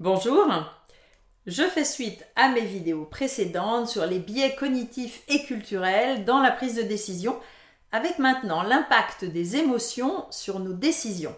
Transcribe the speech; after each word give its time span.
Bonjour, 0.00 0.48
je 1.46 1.62
fais 1.62 1.84
suite 1.84 2.26
à 2.34 2.48
mes 2.48 2.62
vidéos 2.62 3.04
précédentes 3.04 3.88
sur 3.88 4.04
les 4.06 4.18
biais 4.18 4.56
cognitifs 4.56 5.22
et 5.28 5.44
culturels 5.44 6.24
dans 6.24 6.40
la 6.40 6.50
prise 6.50 6.74
de 6.74 6.82
décision, 6.82 7.38
avec 7.92 8.18
maintenant 8.18 8.64
l'impact 8.64 9.24
des 9.24 9.54
émotions 9.54 10.26
sur 10.32 10.58
nos 10.58 10.72
décisions. 10.72 11.36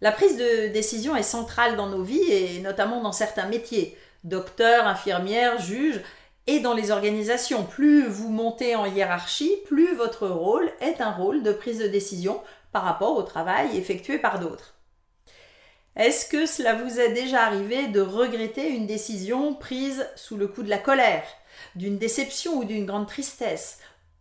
La 0.00 0.12
prise 0.12 0.38
de 0.38 0.72
décision 0.72 1.14
est 1.14 1.22
centrale 1.22 1.76
dans 1.76 1.90
nos 1.90 2.02
vies 2.02 2.32
et 2.32 2.60
notamment 2.60 3.02
dans 3.02 3.12
certains 3.12 3.48
métiers, 3.48 3.98
docteurs, 4.24 4.86
infirmières, 4.86 5.60
juges, 5.60 6.00
et 6.46 6.60
dans 6.60 6.72
les 6.72 6.90
organisations. 6.90 7.64
Plus 7.64 8.06
vous 8.06 8.30
montez 8.30 8.76
en 8.76 8.86
hiérarchie, 8.86 9.58
plus 9.66 9.94
votre 9.94 10.26
rôle 10.26 10.72
est 10.80 11.02
un 11.02 11.10
rôle 11.10 11.42
de 11.42 11.52
prise 11.52 11.80
de 11.80 11.86
décision 11.86 12.40
par 12.72 12.84
rapport 12.84 13.14
au 13.14 13.22
travail 13.22 13.76
effectué 13.76 14.18
par 14.18 14.40
d'autres. 14.40 14.74
Est-ce 15.94 16.24
que 16.24 16.46
cela 16.46 16.74
vous 16.74 17.00
est 17.00 17.12
déjà 17.12 17.42
arrivé 17.42 17.88
de 17.88 18.00
regretter 18.00 18.66
une 18.68 18.86
décision 18.86 19.52
prise 19.52 20.08
sous 20.16 20.38
le 20.38 20.48
coup 20.48 20.62
de 20.62 20.70
la 20.70 20.78
colère, 20.78 21.24
d'une 21.74 21.98
déception 21.98 22.54
ou 22.54 22.64
d'une 22.64 22.86
grande 22.86 23.06
tristesse, 23.06 23.78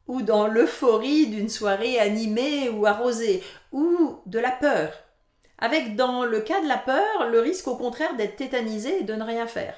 ou 0.08 0.22
dans 0.22 0.48
l'euphorie 0.48 1.28
d'une 1.28 1.48
soirée 1.48 1.98
animée 1.98 2.68
ou 2.70 2.86
arrosée, 2.86 3.42
ou 3.72 4.20
de 4.26 4.40
la 4.40 4.52
peur? 4.52 4.92
Avec 5.60 5.96
dans 5.96 6.26
le 6.26 6.42
cas 6.42 6.60
de 6.60 6.68
la 6.68 6.78
peur, 6.78 7.30
le 7.30 7.40
risque 7.40 7.70
au 7.70 7.78
contraire 7.78 8.18
d'être 8.18 8.36
tétanisé 8.36 9.00
et 9.00 9.04
de 9.04 9.14
ne 9.14 9.24
rien 9.24 9.48
faire. 9.48 9.76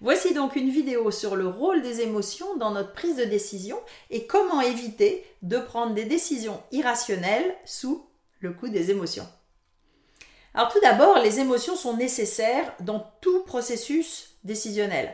Voici 0.00 0.34
donc 0.34 0.56
une 0.56 0.70
vidéo 0.70 1.12
sur 1.12 1.36
le 1.36 1.46
rôle 1.46 1.82
des 1.82 2.00
émotions 2.00 2.56
dans 2.56 2.70
notre 2.72 2.94
prise 2.94 3.16
de 3.16 3.24
décision 3.24 3.78
et 4.08 4.26
comment 4.26 4.60
éviter 4.60 5.24
de 5.42 5.58
prendre 5.58 5.94
des 5.94 6.06
décisions 6.06 6.60
irrationnelles 6.72 7.54
sous 7.64 8.08
le 8.40 8.52
coup 8.52 8.70
des 8.70 8.90
émotions. 8.90 9.28
Alors 10.54 10.72
tout 10.72 10.80
d'abord, 10.80 11.18
les 11.18 11.38
émotions 11.38 11.76
sont 11.76 11.96
nécessaires 11.96 12.74
dans 12.80 13.06
tout 13.20 13.44
processus 13.44 14.34
décisionnel. 14.42 15.12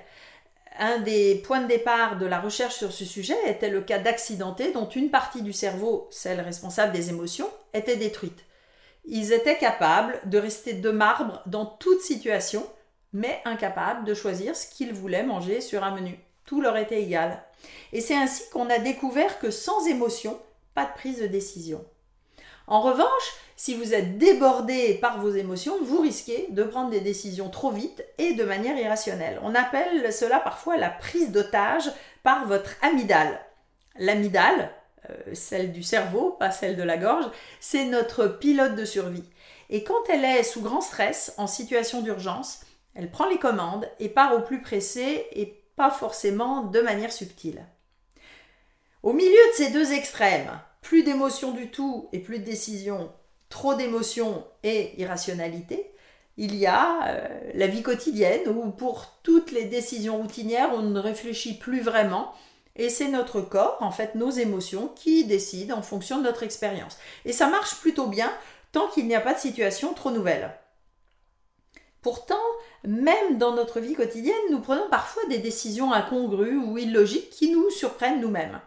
Un 0.78 0.98
des 1.00 1.36
points 1.36 1.60
de 1.60 1.68
départ 1.68 2.18
de 2.18 2.26
la 2.26 2.40
recherche 2.40 2.76
sur 2.76 2.92
ce 2.92 3.04
sujet 3.04 3.36
était 3.46 3.70
le 3.70 3.80
cas 3.80 3.98
d'accidentés 3.98 4.72
dont 4.72 4.88
une 4.88 5.10
partie 5.10 5.42
du 5.42 5.52
cerveau, 5.52 6.08
celle 6.10 6.40
responsable 6.40 6.92
des 6.92 7.10
émotions, 7.10 7.50
était 7.74 7.96
détruite. 7.96 8.44
Ils 9.04 9.32
étaient 9.32 9.58
capables 9.58 10.18
de 10.24 10.38
rester 10.38 10.72
de 10.72 10.90
marbre 10.90 11.42
dans 11.46 11.66
toute 11.66 12.00
situation, 12.00 12.66
mais 13.12 13.40
incapables 13.44 14.04
de 14.04 14.14
choisir 14.14 14.56
ce 14.56 14.66
qu'ils 14.66 14.92
voulaient 14.92 15.22
manger 15.22 15.60
sur 15.60 15.84
un 15.84 15.94
menu. 15.94 16.18
Tout 16.44 16.60
leur 16.60 16.76
était 16.76 17.02
égal. 17.02 17.42
Et 17.92 18.00
c'est 18.00 18.16
ainsi 18.16 18.48
qu'on 18.50 18.68
a 18.68 18.78
découvert 18.78 19.38
que 19.38 19.50
sans 19.50 19.86
émotion, 19.86 20.38
pas 20.74 20.84
de 20.84 20.92
prise 20.94 21.20
de 21.20 21.26
décision. 21.26 21.84
En 22.66 22.80
revanche, 22.80 23.32
si 23.56 23.74
vous 23.74 23.94
êtes 23.94 24.18
débordé 24.18 24.94
par 24.94 25.20
vos 25.20 25.30
émotions, 25.30 25.76
vous 25.82 26.00
risquez 26.00 26.48
de 26.50 26.62
prendre 26.64 26.90
des 26.90 27.00
décisions 27.00 27.48
trop 27.48 27.70
vite 27.70 28.04
et 28.18 28.34
de 28.34 28.44
manière 28.44 28.76
irrationnelle. 28.76 29.40
On 29.42 29.54
appelle 29.54 30.12
cela 30.12 30.40
parfois 30.40 30.76
la 30.76 30.90
prise 30.90 31.30
d'otage 31.30 31.90
par 32.22 32.46
votre 32.46 32.74
amygdale. 32.82 33.40
L'amygdale, 33.98 34.70
euh, 35.08 35.34
celle 35.34 35.72
du 35.72 35.82
cerveau, 35.82 36.32
pas 36.32 36.50
celle 36.50 36.76
de 36.76 36.82
la 36.82 36.98
gorge, 36.98 37.26
c'est 37.60 37.84
notre 37.84 38.26
pilote 38.26 38.74
de 38.74 38.84
survie. 38.84 39.24
Et 39.70 39.84
quand 39.84 40.08
elle 40.08 40.24
est 40.24 40.42
sous 40.42 40.60
grand 40.60 40.80
stress, 40.80 41.34
en 41.38 41.46
situation 41.46 42.02
d'urgence, 42.02 42.60
elle 42.94 43.10
prend 43.10 43.28
les 43.28 43.38
commandes 43.38 43.88
et 44.00 44.08
part 44.08 44.34
au 44.34 44.40
plus 44.40 44.60
pressé 44.60 45.26
et 45.32 45.62
pas 45.76 45.90
forcément 45.90 46.62
de 46.62 46.80
manière 46.80 47.12
subtile. 47.12 47.64
Au 49.02 49.12
milieu 49.12 49.30
de 49.30 49.54
ces 49.54 49.70
deux 49.70 49.92
extrêmes, 49.92 50.50
plus 50.86 51.02
d'émotions 51.02 51.50
du 51.50 51.68
tout 51.68 52.08
et 52.12 52.20
plus 52.20 52.38
de 52.38 52.44
décisions, 52.44 53.10
trop 53.48 53.74
d'émotions 53.74 54.46
et 54.62 54.92
irrationalité, 55.00 55.90
il 56.36 56.54
y 56.54 56.64
a 56.64 57.08
euh, 57.08 57.28
la 57.54 57.66
vie 57.66 57.82
quotidienne 57.82 58.48
où 58.48 58.70
pour 58.70 59.18
toutes 59.24 59.50
les 59.50 59.64
décisions 59.64 60.18
routinières, 60.18 60.70
on 60.72 60.82
ne 60.82 61.00
réfléchit 61.00 61.54
plus 61.54 61.80
vraiment 61.80 62.32
et 62.76 62.88
c'est 62.88 63.08
notre 63.08 63.40
corps, 63.40 63.78
en 63.80 63.90
fait 63.90 64.14
nos 64.14 64.30
émotions, 64.30 64.86
qui 64.94 65.24
décident 65.24 65.76
en 65.76 65.82
fonction 65.82 66.18
de 66.18 66.22
notre 66.22 66.44
expérience. 66.44 66.98
Et 67.24 67.32
ça 67.32 67.48
marche 67.48 67.80
plutôt 67.80 68.06
bien 68.06 68.32
tant 68.70 68.86
qu'il 68.86 69.08
n'y 69.08 69.16
a 69.16 69.20
pas 69.20 69.34
de 69.34 69.40
situation 69.40 69.92
trop 69.92 70.12
nouvelle. 70.12 70.52
Pourtant, 72.00 72.36
même 72.84 73.38
dans 73.38 73.56
notre 73.56 73.80
vie 73.80 73.94
quotidienne, 73.94 74.36
nous 74.52 74.60
prenons 74.60 74.88
parfois 74.88 75.24
des 75.28 75.38
décisions 75.38 75.92
incongrues 75.92 76.58
ou 76.58 76.78
illogiques 76.78 77.30
qui 77.30 77.50
nous 77.50 77.70
surprennent 77.70 78.20
nous-mêmes. 78.20 78.60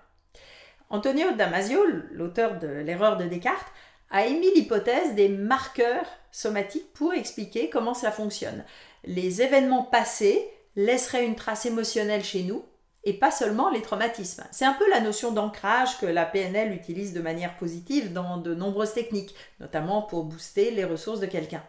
Antonio 0.90 1.32
Damasio, 1.34 1.86
l'auteur 2.12 2.58
de 2.58 2.68
l'erreur 2.68 3.18
de 3.18 3.26
Descartes, 3.26 3.72
a 4.10 4.26
émis 4.26 4.52
l'hypothèse 4.56 5.14
des 5.14 5.30
marqueurs 5.30 6.08
somatiques 6.32 6.92
pour 6.94 7.14
expliquer 7.14 7.70
comment 7.70 7.94
ça 7.94 8.12
fonctionne. 8.12 8.66
Les 9.04 9.44
événements 9.44 9.84
passés 9.84 10.50
laisseraient 10.76 11.26
une 11.26 11.36
trace 11.36 11.68
émotionnelle 11.68 12.24
chez 12.24 12.42
nous 12.42 12.66
et 13.04 13.14
pas 13.14 13.32
seulement 13.32 13.70
les 13.70 13.84
traumatismes. 13.84 14.44
C'est 14.52 14.66
un 14.66 14.74
peu 14.74 14.90
la 14.90 15.00
notion 15.00 15.32
d'ancrage 15.32 16.00
que 16.00 16.08
la 16.08 16.26
PNL 16.26 16.74
utilise 16.74 17.14
de 17.14 17.22
manière 17.22 17.56
positive 17.58 18.12
dans 18.12 18.38
de 18.38 18.56
nombreuses 18.56 18.94
techniques, 18.94 19.36
notamment 19.60 20.02
pour 20.02 20.24
booster 20.24 20.72
les 20.72 20.86
ressources 20.86 21.20
de 21.20 21.28
quelqu'un. 21.28 21.64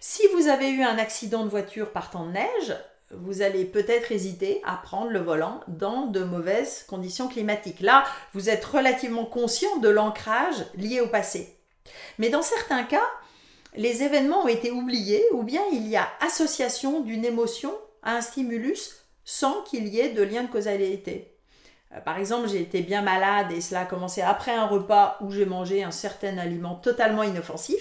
Si 0.00 0.22
vous 0.34 0.48
avez 0.48 0.70
eu 0.70 0.82
un 0.82 0.98
accident 0.98 1.44
de 1.44 1.48
voiture 1.48 1.92
par 1.92 2.10
temps 2.10 2.26
de 2.26 2.32
neige, 2.32 2.74
vous 3.12 3.42
allez 3.42 3.64
peut-être 3.64 4.10
hésiter 4.10 4.60
à 4.64 4.76
prendre 4.76 5.10
le 5.10 5.20
volant 5.20 5.60
dans 5.68 6.06
de 6.06 6.24
mauvaises 6.24 6.84
conditions 6.88 7.28
climatiques. 7.28 7.80
Là, 7.80 8.04
vous 8.34 8.50
êtes 8.50 8.64
relativement 8.64 9.24
conscient 9.24 9.76
de 9.78 9.88
l'ancrage 9.88 10.66
lié 10.76 11.00
au 11.00 11.06
passé. 11.06 11.56
Mais 12.18 12.30
dans 12.30 12.42
certains 12.42 12.82
cas, 12.82 13.06
les 13.76 14.02
événements 14.02 14.44
ont 14.44 14.48
été 14.48 14.70
oubliés 14.70 15.24
ou 15.32 15.42
bien 15.42 15.62
il 15.72 15.86
y 15.86 15.96
a 15.96 16.08
association 16.20 17.00
d'une 17.00 17.24
émotion 17.24 17.72
à 18.02 18.16
un 18.16 18.20
stimulus 18.20 18.96
sans 19.24 19.62
qu'il 19.62 19.86
y 19.88 20.00
ait 20.00 20.10
de 20.10 20.22
lien 20.22 20.42
de 20.42 20.48
causalité. 20.50 21.36
Euh, 21.92 22.00
par 22.00 22.18
exemple, 22.18 22.48
j'ai 22.48 22.60
été 22.60 22.80
bien 22.80 23.02
malade 23.02 23.52
et 23.52 23.60
cela 23.60 23.80
a 23.80 23.86
commencé 23.86 24.22
après 24.22 24.52
un 24.52 24.66
repas 24.66 25.18
où 25.20 25.30
j'ai 25.30 25.46
mangé 25.46 25.84
un 25.84 25.90
certain 25.90 26.38
aliment 26.38 26.76
totalement 26.76 27.22
inoffensif 27.22 27.80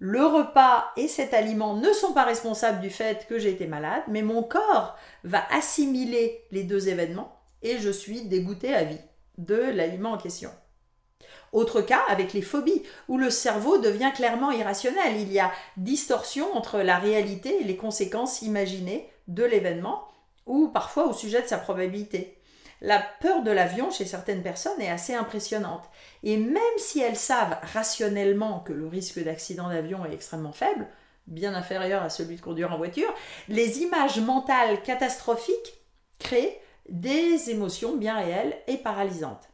le 0.00 0.24
repas 0.24 0.90
et 0.96 1.08
cet 1.08 1.34
aliment 1.34 1.76
ne 1.76 1.92
sont 1.92 2.14
pas 2.14 2.24
responsables 2.24 2.80
du 2.80 2.88
fait 2.88 3.26
que 3.28 3.38
j'ai 3.38 3.50
été 3.50 3.66
malade, 3.66 4.02
mais 4.08 4.22
mon 4.22 4.42
corps 4.42 4.96
va 5.24 5.44
assimiler 5.52 6.46
les 6.50 6.64
deux 6.64 6.88
événements 6.88 7.38
et 7.62 7.78
je 7.78 7.90
suis 7.90 8.22
dégoûté 8.22 8.74
à 8.74 8.82
vie 8.82 9.00
de 9.36 9.56
l'aliment 9.56 10.12
en 10.12 10.18
question. 10.18 10.50
Autre 11.52 11.82
cas 11.82 12.00
avec 12.08 12.32
les 12.32 12.40
phobies, 12.40 12.82
où 13.08 13.18
le 13.18 13.28
cerveau 13.28 13.76
devient 13.76 14.12
clairement 14.14 14.52
irrationnel. 14.52 15.20
Il 15.20 15.32
y 15.32 15.38
a 15.38 15.52
distorsion 15.76 16.50
entre 16.56 16.78
la 16.78 16.96
réalité 16.96 17.60
et 17.60 17.64
les 17.64 17.76
conséquences 17.76 18.40
imaginées 18.40 19.10
de 19.28 19.44
l'événement, 19.44 20.08
ou 20.46 20.68
parfois 20.68 21.08
au 21.08 21.12
sujet 21.12 21.42
de 21.42 21.46
sa 21.46 21.58
probabilité. 21.58 22.38
La 22.82 22.98
peur 22.98 23.42
de 23.42 23.50
l'avion 23.50 23.90
chez 23.90 24.06
certaines 24.06 24.42
personnes 24.42 24.80
est 24.80 24.90
assez 24.90 25.14
impressionnante. 25.14 25.84
Et 26.22 26.38
même 26.38 26.62
si 26.78 27.00
elles 27.00 27.16
savent 27.16 27.58
rationnellement 27.74 28.60
que 28.60 28.72
le 28.72 28.86
risque 28.86 29.22
d'accident 29.22 29.68
d'avion 29.68 30.06
est 30.06 30.14
extrêmement 30.14 30.52
faible, 30.52 30.88
bien 31.26 31.54
inférieur 31.54 32.02
à 32.02 32.08
celui 32.08 32.36
de 32.36 32.40
conduire 32.40 32.72
en 32.72 32.78
voiture, 32.78 33.12
les 33.48 33.80
images 33.80 34.18
mentales 34.20 34.82
catastrophiques 34.82 35.74
créent 36.18 36.60
des 36.88 37.50
émotions 37.50 37.96
bien 37.96 38.16
réelles 38.16 38.56
et 38.66 38.78
paralysantes. 38.78 39.48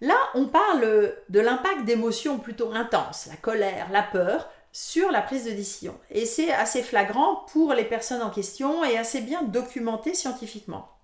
Là, 0.00 0.18
on 0.34 0.46
parle 0.46 1.14
de 1.28 1.40
l'impact 1.40 1.84
d'émotions 1.84 2.38
plutôt 2.38 2.72
intenses, 2.72 3.26
la 3.26 3.36
colère, 3.36 3.88
la 3.90 4.02
peur, 4.02 4.48
sur 4.72 5.10
la 5.10 5.22
prise 5.22 5.44
de 5.44 5.50
décision. 5.50 5.98
Et 6.10 6.26
c'est 6.26 6.52
assez 6.52 6.82
flagrant 6.82 7.46
pour 7.52 7.72
les 7.72 7.84
personnes 7.84 8.22
en 8.22 8.30
question 8.30 8.84
et 8.84 8.98
assez 8.98 9.20
bien 9.20 9.42
documenté 9.42 10.14
scientifiquement 10.14 10.97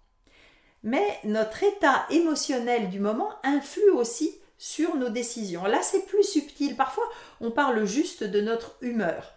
mais 0.85 1.19
notre 1.25 1.65
état 1.65 2.07
émotionnel 2.11 2.91
du 2.91 3.01
moment 3.01 3.31
influe 3.43 3.91
aussi 3.91 4.39
sur 4.59 4.97
nos 4.97 5.09
décisions. 5.09 5.65
Là, 5.65 5.81
c'est 5.83 6.07
plus 6.07 6.23
subtil. 6.23 6.77
Parfois, 6.77 7.09
on 7.41 7.51
parle 7.51 7.87
juste 7.87 8.23
de 8.23 8.41
notre 8.41 8.77
humeur. 8.83 9.35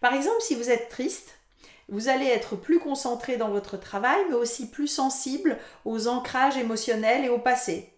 Par 0.00 0.14
exemple, 0.14 0.40
si 0.40 0.54
vous 0.54 0.70
êtes 0.70 0.88
triste, 0.88 1.34
vous 1.88 2.08
allez 2.08 2.26
être 2.26 2.54
plus 2.54 2.78
concentré 2.78 3.36
dans 3.36 3.48
votre 3.48 3.76
travail, 3.76 4.20
mais 4.28 4.36
aussi 4.36 4.70
plus 4.70 4.86
sensible 4.86 5.58
aux 5.84 6.06
ancrages 6.06 6.56
émotionnels 6.56 7.24
et 7.24 7.28
au 7.28 7.38
passé. 7.38 7.92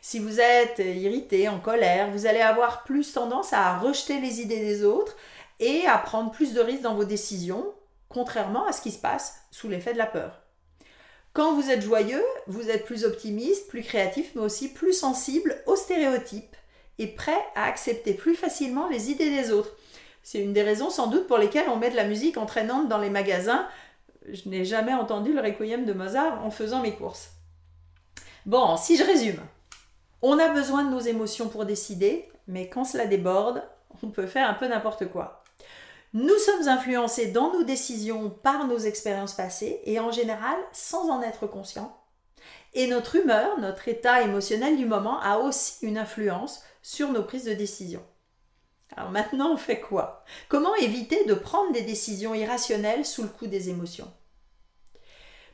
Si 0.00 0.18
vous 0.18 0.40
êtes 0.40 0.78
irrité, 0.78 1.48
en 1.48 1.60
colère, 1.60 2.10
vous 2.10 2.26
allez 2.26 2.40
avoir 2.40 2.84
plus 2.84 3.12
tendance 3.12 3.52
à 3.52 3.78
rejeter 3.78 4.20
les 4.20 4.40
idées 4.40 4.60
des 4.60 4.84
autres 4.84 5.16
et 5.60 5.86
à 5.86 5.98
prendre 5.98 6.30
plus 6.30 6.54
de 6.54 6.60
risques 6.60 6.82
dans 6.82 6.94
vos 6.94 7.04
décisions, 7.04 7.74
contrairement 8.08 8.66
à 8.66 8.72
ce 8.72 8.80
qui 8.80 8.90
se 8.90 8.98
passe 8.98 9.36
sous 9.50 9.68
l'effet 9.68 9.92
de 9.92 9.98
la 9.98 10.06
peur. 10.06 10.45
Quand 11.36 11.52
vous 11.52 11.70
êtes 11.70 11.82
joyeux, 11.82 12.24
vous 12.46 12.70
êtes 12.70 12.86
plus 12.86 13.04
optimiste, 13.04 13.68
plus 13.68 13.82
créatif, 13.82 14.30
mais 14.34 14.40
aussi 14.40 14.72
plus 14.72 14.94
sensible 14.94 15.62
aux 15.66 15.76
stéréotypes 15.76 16.56
et 16.98 17.08
prêt 17.08 17.44
à 17.54 17.64
accepter 17.64 18.14
plus 18.14 18.34
facilement 18.34 18.88
les 18.88 19.10
idées 19.10 19.28
des 19.28 19.52
autres. 19.52 19.76
C'est 20.22 20.40
une 20.40 20.54
des 20.54 20.62
raisons 20.62 20.88
sans 20.88 21.08
doute 21.08 21.26
pour 21.26 21.36
lesquelles 21.36 21.68
on 21.68 21.76
met 21.76 21.90
de 21.90 21.96
la 21.96 22.08
musique 22.08 22.38
entraînante 22.38 22.88
dans 22.88 22.96
les 22.96 23.10
magasins. 23.10 23.68
Je 24.32 24.48
n'ai 24.48 24.64
jamais 24.64 24.94
entendu 24.94 25.34
le 25.34 25.42
requiem 25.42 25.84
de 25.84 25.92
Mozart 25.92 26.42
en 26.42 26.50
faisant 26.50 26.80
mes 26.80 26.94
courses. 26.94 27.32
Bon, 28.46 28.78
si 28.78 28.96
je 28.96 29.04
résume, 29.04 29.42
on 30.22 30.38
a 30.38 30.48
besoin 30.48 30.84
de 30.84 30.90
nos 30.90 31.00
émotions 31.00 31.50
pour 31.50 31.66
décider, 31.66 32.30
mais 32.48 32.70
quand 32.70 32.84
cela 32.84 33.04
déborde, 33.04 33.62
on 34.02 34.08
peut 34.08 34.26
faire 34.26 34.48
un 34.48 34.54
peu 34.54 34.68
n'importe 34.68 35.10
quoi. 35.10 35.44
Nous 36.12 36.38
sommes 36.38 36.68
influencés 36.68 37.26
dans 37.26 37.52
nos 37.52 37.64
décisions 37.64 38.30
par 38.30 38.66
nos 38.66 38.78
expériences 38.78 39.34
passées 39.34 39.80
et 39.84 40.00
en 40.00 40.10
général 40.10 40.56
sans 40.72 41.10
en 41.10 41.22
être 41.22 41.46
conscients. 41.46 41.96
Et 42.74 42.86
notre 42.86 43.16
humeur, 43.16 43.58
notre 43.58 43.88
état 43.88 44.22
émotionnel 44.22 44.76
du 44.76 44.86
moment 44.86 45.18
a 45.20 45.38
aussi 45.38 45.84
une 45.84 45.98
influence 45.98 46.62
sur 46.82 47.10
nos 47.10 47.22
prises 47.22 47.44
de 47.44 47.54
décision. 47.54 48.02
Alors 48.96 49.10
maintenant, 49.10 49.52
on 49.52 49.56
fait 49.56 49.80
quoi? 49.80 50.24
Comment 50.48 50.74
éviter 50.76 51.24
de 51.24 51.34
prendre 51.34 51.72
des 51.72 51.82
décisions 51.82 52.34
irrationnelles 52.34 53.04
sous 53.04 53.22
le 53.22 53.28
coup 53.28 53.46
des 53.46 53.68
émotions? 53.68 54.12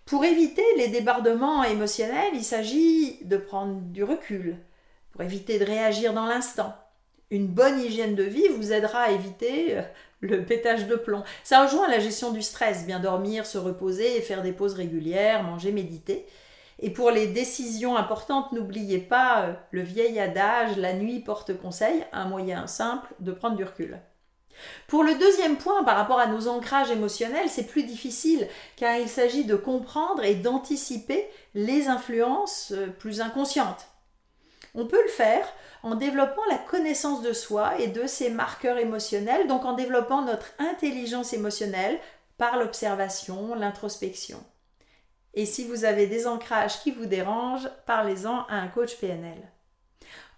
Pour 0.05 0.25
éviter 0.25 0.65
les 0.77 0.89
débordements 0.89 1.65
émotionnels, 1.65 2.35
il 2.35 2.45
s'agit 2.45 3.25
de 3.25 3.37
prendre 3.37 3.81
du 3.81 4.05
recul, 4.05 4.59
pour 5.13 5.23
éviter 5.23 5.59
de 5.59 5.65
réagir 5.65 6.13
dans 6.13 6.27
l'instant. 6.27 6.75
Une 7.33 7.47
bonne 7.47 7.81
hygiène 7.81 8.15
de 8.15 8.25
vie 8.25 8.47
vous 8.49 8.75
aidera 8.75 9.05
à 9.05 9.11
éviter 9.11 9.79
euh, 9.79 9.83
le 10.21 10.45
pétage 10.45 10.87
de 10.87 10.97
plomb. 10.97 11.25
Ça 11.45 11.65
rejoint 11.65 11.89
la 11.89 11.99
gestion 11.99 12.31
du 12.31 12.43
stress, 12.43 12.85
bien 12.85 13.01
dormir, 13.01 13.47
se 13.47 13.57
reposer 13.57 14.21
faire 14.21 14.43
des 14.43 14.53
pauses 14.53 14.75
régulières, 14.75 15.43
manger, 15.43 15.73
méditer. 15.73 16.27
Et 16.79 16.91
pour 16.91 17.11
les 17.11 17.27
décisions 17.29 17.97
importantes, 17.97 18.53
n'oubliez 18.53 18.99
pas 18.99 19.45
euh, 19.45 19.55
le 19.71 19.81
vieil 19.81 20.21
adage 20.21 20.77
la 20.77 20.93
nuit 20.93 21.21
porte 21.21 21.57
conseil, 21.57 22.05
un 22.13 22.27
moyen 22.27 22.67
simple 22.67 23.09
de 23.21 23.33
prendre 23.33 23.57
du 23.57 23.65
recul. 23.65 23.99
Pour 24.87 25.03
le 25.03 25.15
deuxième 25.15 25.57
point, 25.57 25.85
par 25.85 25.97
rapport 25.97 26.19
à 26.19 26.27
nos 26.27 26.49
ancrages 26.49 26.91
émotionnels, 26.91 27.49
c'est 27.49 27.67
plus 27.67 27.85
difficile 27.85 28.47
car 28.77 28.99
il 28.99 29.09
s'agit 29.09 29.47
de 29.47 29.57
comprendre 29.57 30.23
et 30.23 30.35
d'anticiper 30.35 31.27
les 31.55 31.89
influences 31.89 32.73
euh, 32.77 32.89
plus 32.89 33.23
inconscientes. 33.23 33.89
On 34.75 34.87
peut 34.87 35.03
le 35.03 35.11
faire 35.11 35.47
en 35.83 35.95
développant 35.95 36.43
la 36.49 36.57
connaissance 36.57 37.23
de 37.23 37.33
soi 37.33 37.79
et 37.79 37.89
de 37.89 38.07
ses 38.07 38.31
marqueurs 38.31 38.79
émotionnels, 38.79 39.47
donc 39.47 39.65
en 39.65 39.75
développant 39.75 40.23
notre 40.23 40.47
intelligence 40.59 41.35
émotionnelle 41.35 41.99
par 42.39 42.57
l'observation, 42.57 43.55
l'introspection. 43.55 44.43
Et 45.35 45.47
si 45.47 45.67
vous 45.67 45.85
avez 45.85 46.07
des 46.07 46.27
ancrages 46.27 46.81
qui 46.81 46.91
vous 46.91 47.07
dérangent, 47.07 47.69
parlez-en 47.87 48.47
à 48.49 48.57
un 48.57 48.69
coach 48.69 48.97
PNL. 48.97 49.39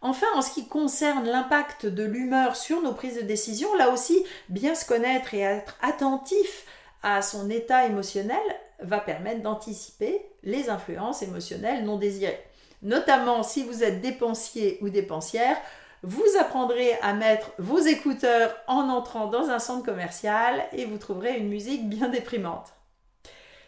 Enfin, 0.01 0.27
en 0.35 0.43
ce 0.43 0.53
qui 0.53 0.69
concerne 0.69 1.27
l'impact 1.27 1.87
de 1.87 2.05
l'humeur 2.05 2.57
sur 2.57 2.83
nos 2.83 2.93
prises 2.93 3.17
de 3.17 3.23
décision, 3.23 3.75
là 3.77 3.91
aussi, 3.91 4.25
bien 4.49 4.75
se 4.75 4.85
connaître 4.85 5.33
et 5.33 5.41
être 5.41 5.77
attentif 5.81 6.67
à 7.03 7.23
son 7.23 7.49
état 7.51 7.87
émotionnel 7.87 8.43
va 8.81 8.99
permettre 8.99 9.43
d'anticiper 9.43 10.27
les 10.43 10.69
influences 10.69 11.23
émotionnelles 11.23 11.85
non 11.85 11.97
désirées 11.97 12.45
notamment 12.85 13.43
si 13.43 13.65
vous 13.65 13.83
êtes 13.83 14.01
dépensier 14.01 14.79
ou 14.81 14.89
dépensière, 14.89 15.57
vous 16.03 16.25
apprendrez 16.39 16.93
à 17.01 17.15
mettre 17.15 17.51
vos 17.59 17.81
écouteurs 17.81 18.55
en 18.69 18.89
entrant 18.91 19.27
dans 19.27 19.49
un 19.49 19.59
centre 19.59 19.85
commercial 19.85 20.63
et 20.73 20.85
vous 20.85 20.99
trouverez 20.99 21.39
une 21.39 21.49
musique 21.49 21.89
bien 21.89 22.09
déprimante. 22.09 22.75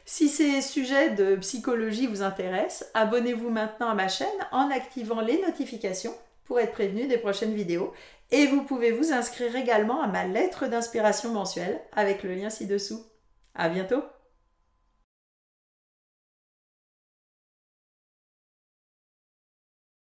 Si 0.05 0.29
ces 0.29 0.61
sujets 0.61 1.11
de 1.11 1.35
psychologie 1.37 2.07
vous 2.07 2.23
intéressent, 2.23 2.89
abonnez-vous 2.95 3.51
maintenant 3.51 3.89
à 3.89 3.95
ma 3.95 4.07
chaîne 4.07 4.29
en 4.53 4.71
activant 4.71 5.21
les 5.21 5.41
notifications 5.43 6.15
pour 6.45 6.61
être 6.61 6.73
prévenu 6.73 7.09
des 7.09 7.19
prochaines 7.19 7.55
vidéos. 7.55 7.93
Et 8.31 8.47
vous 8.47 8.63
pouvez 8.63 8.93
vous 8.93 9.13
inscrire 9.13 9.57
également 9.57 10.01
à 10.01 10.07
ma 10.07 10.25
lettre 10.25 10.69
d'inspiration 10.69 11.33
mensuelle 11.33 11.81
avec 11.93 12.23
le 12.23 12.35
lien 12.35 12.51
ci-dessous. 12.51 13.05
À 13.55 13.69
bientôt! 13.69 14.03